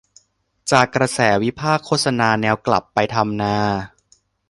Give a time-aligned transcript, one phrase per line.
[0.71, 3.55] จากกระแสวิพากษ์โฆษณาแนวกลับไปทำนา